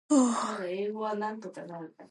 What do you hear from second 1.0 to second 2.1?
no children.